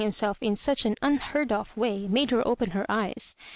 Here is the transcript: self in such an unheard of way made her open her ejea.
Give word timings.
self 0.09 0.41
in 0.41 0.55
such 0.55 0.83
an 0.83 0.95
unheard 1.03 1.51
of 1.51 1.77
way 1.77 2.07
made 2.07 2.31
her 2.31 2.41
open 2.47 2.71
her 2.71 2.87
ejea. 2.89 3.35